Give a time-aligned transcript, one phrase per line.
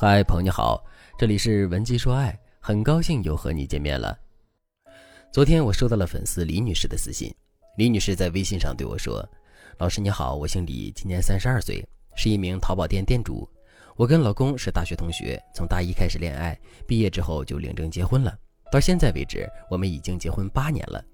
[0.00, 0.80] 嗨，朋友你好，
[1.18, 4.16] 这里是文姬说爱，很高兴又和你见面了。
[5.32, 7.34] 昨天我收到了粉丝李女士的私信，
[7.76, 9.28] 李女士在微信上对我说
[9.76, 11.84] ：“老师你好，我姓李，今年三十二岁，
[12.14, 13.44] 是一名淘宝店店主。
[13.96, 16.56] 我跟老公是大学同学，从大一开始恋爱，
[16.86, 18.32] 毕业之后就领证结婚了。
[18.70, 21.04] 到现在为止，我们已经结婚八年了。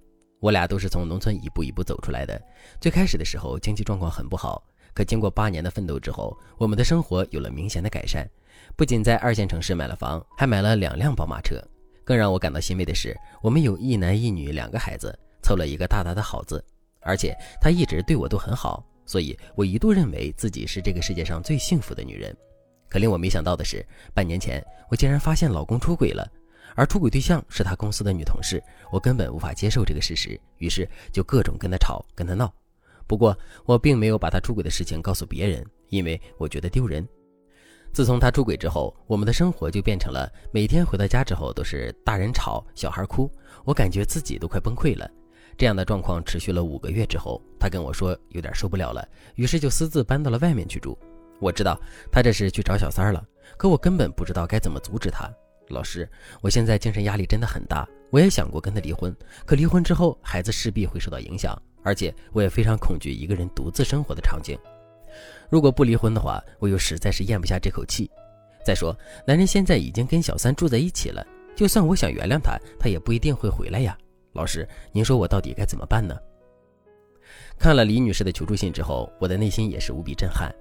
[0.41, 2.39] 我俩都是从农村一步一步走出来的，
[2.83, 4.63] 最开始的时候经济状况很不好，
[4.93, 8.29] 可经过八年的奋斗之后，我们的生活有了明显的改善。”
[8.77, 11.63] 不仅在二线城市买了房，还买了两辆宝马车。
[12.05, 16.63] 更让我感到欣慰的是，我们有一男一女两个孩子，凑了一个大大的好字。
[17.01, 22.37] 而且他一直对我都很好，所以我一度认为自己是这个世界上最幸福的女人。
[22.89, 26.31] 可令我没想到的是，半年前我竟然发现老公出轨了，
[26.75, 28.63] 而出轨对象是他公司的女同事。
[28.91, 32.53] 我根本无法接受这个事实，于是就各种跟他吵，跟他闹。
[33.07, 33.37] 不过
[33.67, 37.07] 我并没有把他出轨的事情告诉别人，因为我觉得丢人。
[37.95, 43.31] 自从他出轨之后，我们的生活就变成了每天回到家之后都是大人吵，小孩哭，
[43.65, 45.09] 我感觉自己都快崩溃了。
[45.57, 50.99] 这样的状况持续了五个月之后，他跟我说有点受不了了，于是就私自搬到了外面去住。
[51.39, 53.25] 我知道他这是去找小三了，
[53.57, 55.31] 可我根本不知道该怎么阻止他。
[55.69, 59.15] 老师，我现在精神压力真的很大，我也想过跟他离婚，
[59.47, 64.59] 可离婚之后孩子势必会受到影响，而且我也非常恐惧一个人独自生活的场景。
[65.51, 68.11] 如果不离婚的话，我又实在是咽不下这口气。
[68.65, 68.97] 再说，
[69.27, 73.97] 男人现在已经跟小三住在一起了，就算我想原谅他，他也不一定会回来呀。
[74.33, 76.17] 老师，您说我到底该怎么办呢？
[77.59, 80.53] 看了李女士的求助信之后，我的内心也是无比震撼。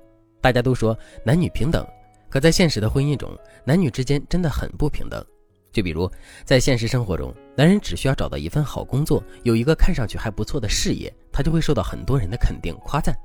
[0.41, 1.87] 大家都说男女平等，
[2.29, 3.31] 可在现实的婚姻中，
[3.65, 5.25] 男女之间真的很不平等。
[5.71, 6.11] 就比如
[6.43, 13.17] 在现实生活中，男人只需要找到一份好工作，有一个看上去还不错的事业，他就会受到很多人的肯定夸赞。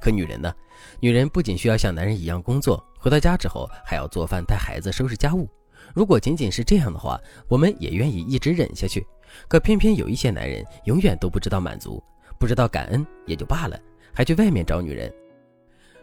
[0.00, 0.52] 可女人呢？
[1.00, 5.48] 女人不仅需要像男人一样工作，回到家之后还要做饭、带孩子、收拾家务。
[5.94, 9.06] 如果仅仅是这样的话，我们也愿意一直忍下去。
[9.48, 12.02] 可偏偏有一些男人永远都不知道满足，
[12.38, 13.78] 不知道感恩也就罢了，
[14.12, 15.12] 还去外面找女人。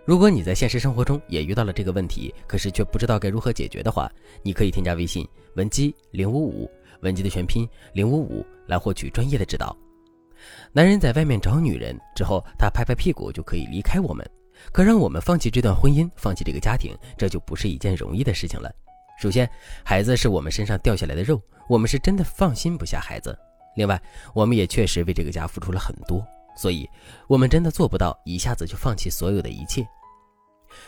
[0.05, 6.69] 如果你在现实生活中也遇到了这个问题，可是却不知道该如何解决的话，你可以添加微信文姬零五五，
[7.01, 9.75] 文姬的全拼零五五，来获取专业的指导。
[10.71, 14.27] 男人在外面找女人之后，他拍拍屁股就可以离开我们。
[14.71, 18.71] 可让我们放弃这段婚姻，放弃这个家庭，这就不是一件容易的事情了。
[19.19, 19.49] 首先，
[19.83, 23.37] 孩子是我们身上掉下来的肉，我们是真的放心不下孩子。
[23.75, 24.01] 另外，
[24.33, 26.87] 我们也确实为这个家付出了很多，所以
[27.27, 29.85] 我们真的做不到一下子就放弃所有的一切。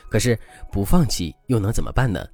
[0.10, 0.38] 可是
[0.72, 2.26] 不放弃又能怎么办呢？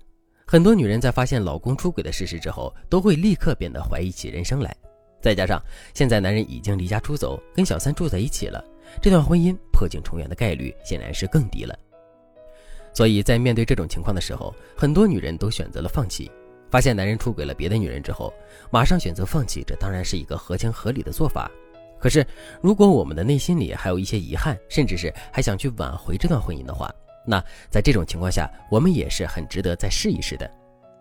[0.46, 4.76] 很多女人在发现老公出轨的事实之后，都会立刻变得怀疑起人生来。
[5.22, 5.62] 再加上
[5.94, 8.64] 现在男人已经离家出走，跟小三住在一起了，
[9.02, 11.78] 这段婚姻破镜重圆的概率显然是更低了。
[12.94, 16.30] 所以在面对这种情况的时候，很多女人都选择了放弃。
[16.70, 18.34] 发现男人出轨了别的女人之后，
[18.72, 21.52] 马上选择放弃，这当然是一个合情合理的做法。
[22.00, 22.26] 可是，
[22.62, 26.90] 如果我们的内心里还有一些遗憾，甚至是还想去挽回这段婚姻的话，
[27.28, 30.50] 那在这种情况下，我们也是很值得再试一试的。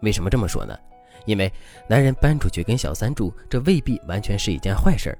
[0.03, 0.77] 为什么这么说呢？
[1.31, 1.51] 因为
[1.87, 5.19] 男人搬出去跟小三住，这未必完全是一件坏事儿。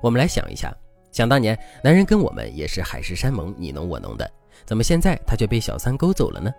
[0.00, 0.74] 我们来想一下，
[1.10, 4.28] 想当年男人跟我们也是海誓山盟、你侬我侬的，
[4.64, 6.50] 怎么现在他却被小三勾走了呢？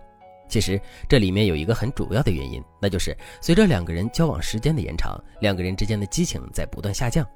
[0.47, 7.27] 其实这里面有一个很主要的原因，那就是随着两个人交往时间的延长，两个人之间的激情在不断下降，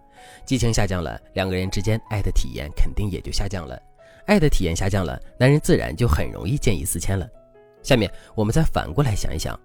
[0.45, 3.81] 激情下降了，两个人之间爱的体验肯定也就下降了，
[4.27, 7.27] 爱的体验下降了，男人自然就很容易见异思迁了。
[7.81, 9.59] 下面我们再反过来想一想。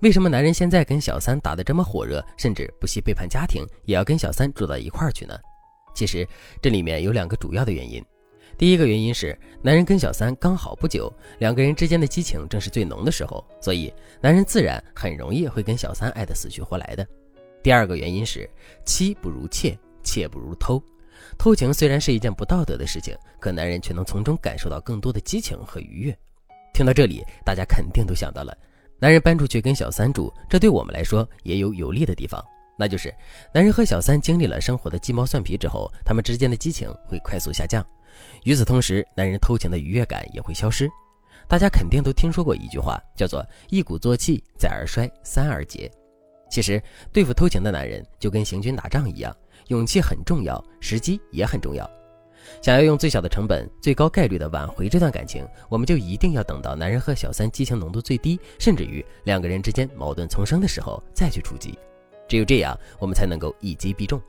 [0.00, 5.34] 为什么男人现在跟小三打得这么火热，甚至不惜背叛家庭，也要跟小三住到一块儿去呢？
[5.94, 6.28] 其实
[6.60, 8.04] 这里面有两个主要的原因。
[8.58, 17.06] 第一个原因是，男人跟小三刚好不久，两个人之间的激情正是最浓的时候，所以男人自然很容易会跟小三爱得死去活来的。
[17.62, 18.48] 第二个原因是，
[18.84, 20.82] 妻不如妾，妾不如偷。
[21.38, 26.18] 偷情虽然是一件不道德的事情，可男人却能从中感受到更多的激情和愉悦。
[26.72, 28.56] 听到这里，大家肯定都想到了。
[28.98, 32.42] 男人搬出去跟小三住，这对我们来说也有有利的地方，
[32.78, 33.14] 那就是
[33.52, 37.84] 男人和小三经历了生活的鸡毛蒜皮之后，他们之间的激情会快速下降。
[38.44, 40.88] 与此同时，男人偷情的愉悦感也会消失。
[41.46, 45.90] 大家肯定都听说过一句话，叫做“一鼓作气，再而衰，三而竭”。
[46.50, 46.82] 其实，
[47.12, 49.36] 对付偷情的男人就跟行军打仗一样，
[49.68, 51.88] 勇气很重要，时机也很重要。
[52.62, 61.78] 想要用最小的成本、最高概率的挽回这段感情，我们就一定要等到男人和小三激情浓度最低，甚至于两个人之间矛盾丛生的时候再去出击。
[62.28, 64.20] 只有这样，我们才能够一击必中。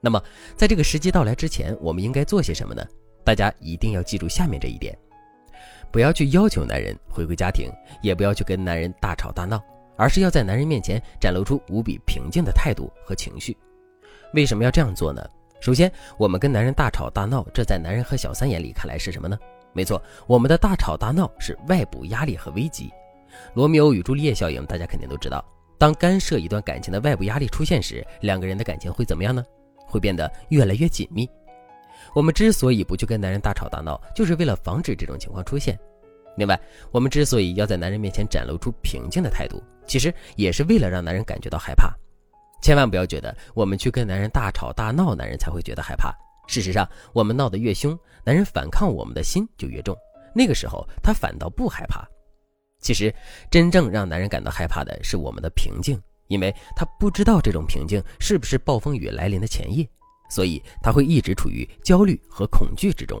[0.00, 0.22] 那么，
[0.56, 2.86] 在这个时机到来之前，我们应该做些什么呢？
[3.24, 4.96] 大家一定要记住下面这一点：
[5.90, 7.70] 不要去要求男人回归家庭，
[8.02, 9.62] 也不要去跟男人大吵大闹，
[9.96, 13.56] 而是要在男人面前展露出无比平静的态度和情绪。
[14.32, 15.22] 为什么要这样做呢？
[15.60, 19.38] 首先，我们跟男人大吵大闹，这在男人和小三眼里看来是什么呢？
[19.74, 22.90] 没错，我们的大吵大闹是外部压力和危机。
[23.54, 25.44] 罗密欧与朱丽叶效应，大家肯定都知道。
[25.78, 29.44] 当干涉一段感情的外部压力出现时，两个人的感情会怎么样呢？
[29.86, 31.28] 会变得越来越紧密。
[32.14, 35.78] 我们之所以不去跟男人大吵大闹，就是为了防止这种情况出现。
[36.36, 36.58] 另外，
[36.90, 41.94] 我们之所以要在男人面前展露出平静的态度，其实也是为了让男人感觉到害怕。
[42.60, 46.14] 千万不要觉得我们去跟男人大吵大闹，男人才会觉得害怕。
[46.46, 49.96] 事实上，我们闹得越凶，男人反抗我们的心就越重。
[50.34, 52.06] 那个时候，他反倒不害怕。
[52.80, 53.14] 其实，
[53.50, 59.88] 真正让男人感到害怕的是我们的平静，因为他不知道这种平静是不是暴风雨来临的前夜，
[60.30, 63.20] 所以他会一直处于焦虑和恐惧之中。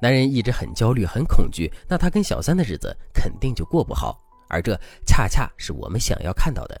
[0.00, 4.20] 男人一直很焦虑、很恐惧，那他跟小三的日子肯定就过不好。
[4.48, 6.80] 而这恰恰是我们想要看到的。